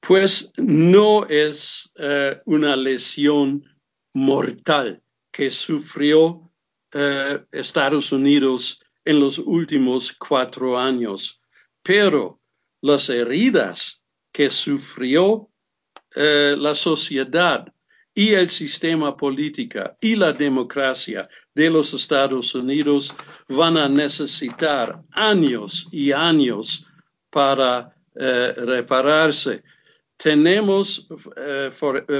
Pues 0.00 0.50
no 0.56 1.26
es 1.26 1.92
eh, 1.96 2.40
una 2.46 2.74
lesión 2.74 3.66
mortal 4.14 5.02
que 5.30 5.50
sufrió 5.50 6.50
eh, 6.94 7.38
Estados 7.52 8.12
Unidos 8.12 8.81
en 9.04 9.20
los 9.20 9.38
últimos 9.38 10.12
cuatro 10.12 10.78
años, 10.78 11.40
pero 11.82 12.40
las 12.80 13.08
heridas 13.08 14.02
que 14.32 14.50
sufrió 14.50 15.48
eh, 16.14 16.54
la 16.58 16.74
sociedad 16.74 17.66
y 18.14 18.32
el 18.34 18.50
sistema 18.50 19.14
político 19.14 19.80
y 20.00 20.16
la 20.16 20.32
democracia 20.32 21.28
de 21.54 21.70
los 21.70 21.94
Estados 21.94 22.54
Unidos 22.54 23.14
van 23.48 23.76
a 23.78 23.88
necesitar 23.88 25.02
años 25.12 25.88
y 25.90 26.12
años 26.12 26.86
para 27.30 27.94
eh, 28.14 28.52
repararse. 28.56 29.62
Tenemos, 30.18 31.08
eh, 31.36 31.70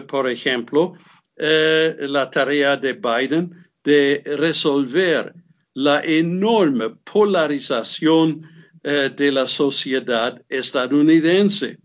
por, 0.08 0.30
ejemplo, 0.30 0.94
la 1.36 2.30
tarea 2.30 2.76
de 2.76 2.92
Biden 2.92 3.70
de 3.84 4.22
resolver 4.38 5.34
la 5.74 6.02
enorme 6.04 6.90
polarización 7.04 8.48
eh, 8.82 9.10
de 9.14 9.32
la 9.32 9.46
sociedad 9.46 10.42
estadounidense. 10.48 11.78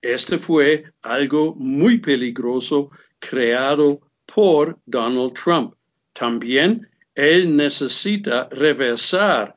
Este 0.00 0.38
fue 0.38 0.84
algo 1.02 1.54
muy 1.54 1.98
peligroso 1.98 2.90
creado 3.18 4.00
por 4.26 4.78
Donald 4.86 5.32
Trump. 5.32 5.74
También 6.12 6.88
él 7.14 7.56
necesita 7.56 8.48
reversar 8.50 9.54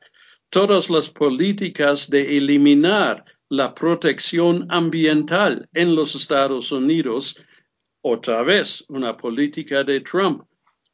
todas 0.50 0.88
las 0.88 1.10
políticas 1.10 2.08
de 2.08 2.36
eliminar 2.36 3.24
la 3.50 3.74
protección 3.74 4.66
ambiental 4.70 5.68
en 5.74 5.94
los 5.94 6.14
Estados 6.14 6.72
Unidos. 6.72 7.36
Otra 8.00 8.42
vez, 8.42 8.84
una 8.88 9.16
política 9.16 9.84
de 9.84 10.00
Trump. 10.00 10.44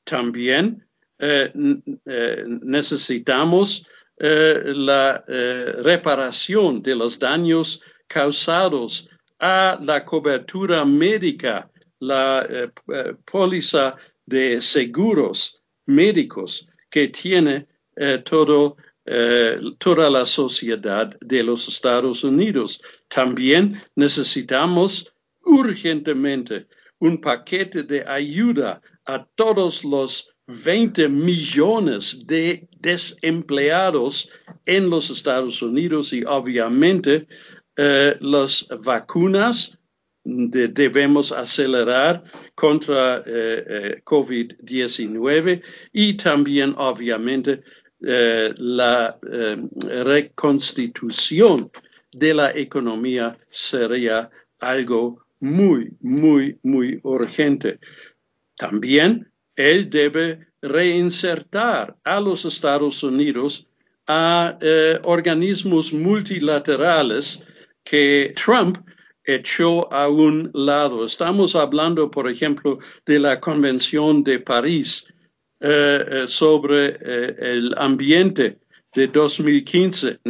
También 0.04 0.84
eh, 1.26 1.50
eh, 2.04 2.44
necesitamos 2.46 3.86
eh, 4.18 4.74
la 4.76 5.24
reparación 5.82 6.82
de 6.82 6.94
los 6.94 7.18
daños 7.18 7.80
causados 8.06 9.08
a 9.38 9.78
la 9.82 10.04
cobertura 10.04 10.84
médica, 10.84 11.70
la 12.00 12.46
póliza 13.24 13.96
de 14.26 14.60
seguros 14.60 15.62
médicos 15.86 16.68
que 16.90 17.08
tiene 17.08 17.66
todo, 18.24 18.76
toda 19.78 20.10
la 20.10 20.26
sociedad 20.26 21.16
de 21.20 21.42
los 21.42 21.68
Estados 21.68 22.22
Unidos. 22.22 22.82
También 23.08 23.82
necesitamos 23.96 25.10
urgentemente 25.42 26.66
un 26.98 27.18
paquete 27.18 27.82
de 27.82 28.04
ayuda 28.06 28.82
a 29.06 29.24
todos 29.34 29.84
los 29.84 30.33
20 30.46 31.08
millones 31.08 32.26
de 32.26 32.68
desempleados 32.78 34.28
en 34.66 34.90
los 34.90 35.10
Estados 35.10 35.62
Unidos 35.62 36.12
y 36.12 36.24
obviamente 36.24 37.26
eh, 37.76 38.16
las 38.20 38.68
vacunas 38.84 39.78
debemos 40.24 41.32
acelerar 41.32 42.24
contra 42.54 43.18
eh, 43.18 43.22
eh, 43.26 44.02
COVID-19 44.04 45.62
y 45.92 46.14
también 46.14 46.74
obviamente 46.78 47.62
la 48.00 49.18
reconstitución 49.88 51.70
de 52.12 52.34
la 52.34 52.50
economía 52.54 53.38
sería 53.48 54.30
algo 54.60 55.24
muy, 55.40 55.96
muy, 56.00 56.58
muy 56.62 57.00
urgente. 57.02 57.80
También 58.58 59.32
él 59.56 59.90
debe 59.90 60.46
reinsertar 60.62 61.96
a 62.04 62.20
los 62.20 62.44
Estados 62.44 63.02
Unidos 63.02 63.66
a 64.06 64.58
eh, 64.60 64.98
organismos 65.04 65.92
multilaterales 65.92 67.42
que 67.84 68.34
Trump 68.42 68.78
echó 69.24 69.90
a 69.92 70.08
un 70.08 70.50
lado. 70.52 71.06
Estamos 71.06 71.54
hablando, 71.54 72.10
por 72.10 72.30
ejemplo, 72.30 72.78
de 73.06 73.18
la 73.18 73.40
Convención 73.40 74.22
de 74.22 74.38
París 74.38 75.06
eh, 75.60 76.04
eh, 76.10 76.24
sobre 76.28 76.98
el 77.38 77.74
ambiente 77.78 78.58
de 78.94 79.08
2015. 79.08 80.20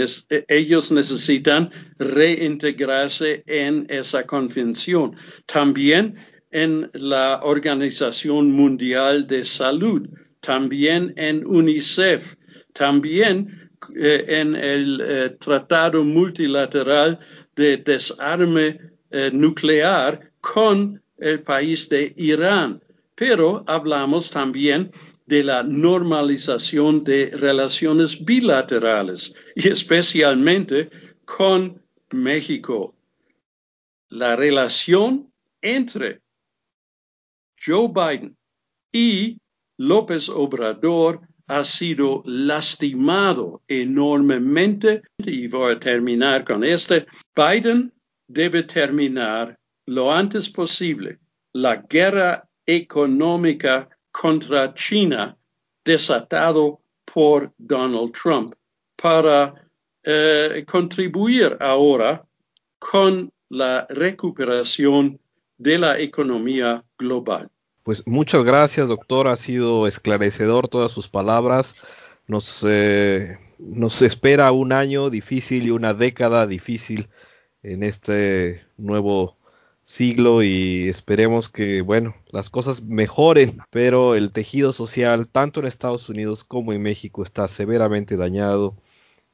ellos 0.48 0.90
necesitan 0.90 1.70
reintegrarse 1.98 3.42
en 3.46 3.86
esa 3.88 4.22
convención. 4.22 5.16
También 5.46 6.16
en 6.54 6.88
la 6.92 7.40
Organización 7.42 8.52
Mundial 8.52 9.26
de 9.26 9.44
Salud, 9.44 10.08
también 10.40 11.12
en 11.16 11.44
UNICEF, 11.44 12.36
también 12.72 13.70
eh, 13.96 14.24
en 14.28 14.54
el 14.54 15.00
eh, 15.00 15.30
Tratado 15.40 16.04
Multilateral 16.04 17.18
de 17.56 17.78
Desarme 17.78 18.78
eh, 19.10 19.30
Nuclear 19.32 20.30
con 20.40 21.02
el 21.18 21.42
país 21.42 21.88
de 21.88 22.14
Irán. 22.16 22.80
Pero 23.16 23.64
hablamos 23.66 24.30
también 24.30 24.92
de 25.26 25.42
la 25.42 25.64
normalización 25.64 27.02
de 27.02 27.32
relaciones 27.34 28.24
bilaterales 28.24 29.34
y 29.56 29.68
especialmente 29.68 30.88
con 31.24 31.82
México. 32.12 32.94
La 34.08 34.36
relación 34.36 35.32
entre 35.60 36.23
Joe 37.64 37.88
Biden 37.88 38.36
y 38.92 39.38
López 39.78 40.28
Obrador 40.28 41.20
ha 41.46 41.64
sido 41.64 42.22
lastimado 42.26 43.62
enormemente 43.68 45.02
y 45.18 45.46
voy 45.48 45.72
a 45.72 45.80
terminar 45.80 46.44
con 46.44 46.64
este. 46.64 47.06
Biden 47.34 47.92
debe 48.28 48.62
terminar 48.62 49.58
lo 49.86 50.12
antes 50.12 50.48
posible 50.48 51.18
la 51.52 51.76
guerra 51.76 52.48
económica 52.66 53.88
contra 54.10 54.72
China 54.74 55.36
desatado 55.84 56.80
por 57.04 57.52
Donald 57.58 58.12
Trump 58.12 58.52
para 58.96 59.54
eh, 60.02 60.64
contribuir 60.66 61.56
ahora 61.60 62.24
con 62.78 63.30
la 63.50 63.86
recuperación 63.90 65.20
de 65.58 65.78
la 65.78 65.98
economía 65.98 66.84
global. 66.98 67.50
Pues 67.84 68.06
muchas 68.06 68.42
gracias, 68.44 68.88
doctor. 68.88 69.28
Ha 69.28 69.36
sido 69.36 69.86
esclarecedor 69.86 70.68
todas 70.68 70.90
sus 70.90 71.08
palabras. 71.08 71.76
Nos, 72.26 72.64
eh, 72.66 73.38
nos 73.58 74.00
espera 74.00 74.50
un 74.52 74.72
año 74.72 75.10
difícil 75.10 75.66
y 75.66 75.70
una 75.70 75.92
década 75.92 76.46
difícil 76.46 77.10
en 77.62 77.82
este 77.82 78.62
nuevo 78.78 79.36
siglo 79.82 80.42
y 80.42 80.88
esperemos 80.88 81.50
que, 81.50 81.82
bueno, 81.82 82.14
las 82.30 82.48
cosas 82.48 82.82
mejoren, 82.82 83.58
pero 83.70 84.14
el 84.14 84.32
tejido 84.32 84.72
social, 84.72 85.28
tanto 85.28 85.60
en 85.60 85.66
Estados 85.66 86.08
Unidos 86.08 86.42
como 86.42 86.72
en 86.72 86.80
México, 86.82 87.22
está 87.22 87.48
severamente 87.48 88.16
dañado 88.16 88.74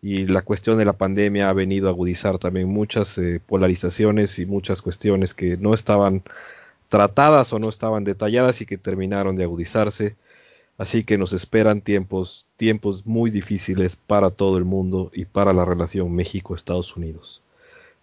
y 0.03 0.27
la 0.27 0.43
cuestión 0.43 0.77
de 0.77 0.85
la 0.87 0.95
pandemia 0.95 1.51
ha 1.51 1.53
venido 1.53 1.87
a 1.87 1.93
agudizar 1.93 2.39
también 2.41 2.69
muchas 2.69 3.17
eh, 3.19 3.41
polarizaciones 3.47 4.41
y 4.41 4.47
muchas 4.47 4.83
cuestiones 4.83 5.35
que 5.35 5.57
no 5.57 5.73
estaban 5.73 6.25
tratadas 6.91 7.51
o 7.55 7.59
no 7.59 7.71
estaban 7.71 8.05
detalladas 8.05 8.61
y 8.61 8.67
que 8.67 8.77
terminaron 8.77 9.37
de 9.37 9.45
agudizarse. 9.45 10.17
Así 10.77 11.05
que 11.05 11.17
nos 11.17 11.33
esperan 11.33 11.81
tiempos, 11.81 12.47
tiempos 12.57 13.07
muy 13.07 13.31
difíciles 13.31 13.97
para 13.97 14.31
todo 14.31 14.59
el 14.59 14.65
mundo 14.65 15.11
y 15.15 15.25
para 15.25 15.53
la 15.53 15.65
relación 15.65 16.15
México-Estados 16.15 16.97
Unidos. 16.97 17.43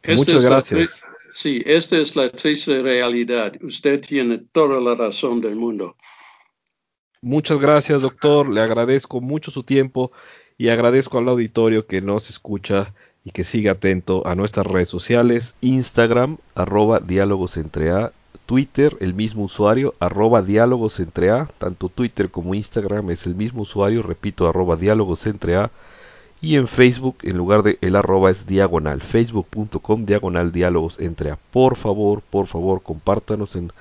Muchas 0.04 0.46
gracias. 0.46 1.04
Sí, 1.34 1.62
esta 1.66 1.98
es 1.98 2.16
la 2.16 2.30
triste 2.30 2.82
realidad. 2.82 3.54
Usted 3.62 4.00
tiene 4.02 4.40
toda 4.52 4.80
la 4.80 4.96
razón 4.96 5.42
del 5.42 5.56
mundo. 5.56 5.96
Muchas 7.22 7.60
gracias, 7.60 8.02
doctor. 8.02 8.48
Le 8.48 8.62
agradezco 8.62 9.22
mucho 9.22 9.52
su 9.52 9.64
tiempo 9.64 10.12
y 10.58 10.70
agradezco 10.70 11.18
al 11.18 11.28
auditorio 11.28 11.86
que 11.88 12.00
nos 12.00 12.30
escucha 12.30 12.94
y 13.26 13.32
que 13.32 13.44
siga 13.44 13.74
atento 13.74 14.26
a 14.26 14.36
nuestras 14.36 14.66
redes 14.66 14.88
sociales, 14.88 15.56
Instagram, 15.60 16.38
arroba 16.56 17.00
diálogos 17.00 17.58
entre 17.58 17.92
A, 17.92 18.14
Twitter, 18.38 18.98
el 19.00 19.14
mismo 19.14 19.44
usuario, 19.44 19.94
arroba 20.00 20.42
diálogos 20.42 21.00
entre 21.00 21.32
A, 21.32 21.46
tanto 21.58 21.90
Twitter 21.90 22.30
como 22.30 22.56
Instagram 22.56 23.12
es 23.12 23.26
el 23.26 23.36
mismo 23.36 23.64
usuario, 23.64 24.04
repito, 24.04 24.48
arroba 24.48 24.76
diálogos 24.76 25.26
entre 25.28 25.58
A, 25.58 25.72
y 26.40 26.56
en 26.56 26.68
Facebook, 26.68 27.18
en 27.24 27.38
lugar 27.38 27.64
de 27.64 27.78
el 27.82 27.96
arroba 27.96 28.30
es 28.30 28.46
diagonal, 28.46 29.02
facebook.com 29.02 30.06
diagonal 30.06 30.52
diálogos 30.52 31.00
entre 31.00 31.32
A. 31.32 31.38
Por 31.52 31.76
favor, 31.76 32.22
por 32.22 32.48
favor, 32.48 32.84
compártanos 32.84 33.56
en 33.56 33.72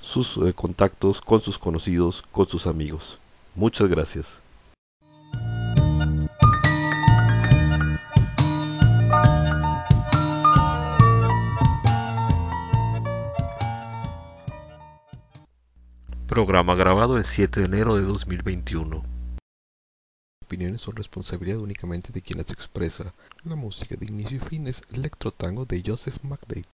sus 0.00 0.36
eh, 0.38 0.52
contactos, 0.54 1.20
con 1.20 1.40
sus 1.42 1.58
conocidos, 1.58 2.24
con 2.32 2.48
sus 2.48 2.66
amigos. 2.66 3.18
Muchas 3.54 3.88
gracias. 3.88 4.45
Programa 16.36 16.74
grabado 16.74 17.16
el 17.16 17.24
7 17.24 17.60
de 17.60 17.66
enero 17.66 17.96
de 17.96 18.02
2021. 18.02 19.02
Opiniones 20.44 20.82
son 20.82 20.94
responsabilidad 20.94 21.60
únicamente 21.60 22.12
de 22.12 22.20
quien 22.20 22.36
las 22.36 22.50
expresa. 22.50 23.14
La 23.44 23.56
música 23.56 23.96
de 23.96 24.04
inicio 24.04 24.36
y 24.36 24.40
fin 24.40 24.66
es 24.66 24.82
Electro 24.92 25.30
Tango 25.30 25.64
de 25.64 25.82
Joseph 25.82 26.22
McDade. 26.22 26.66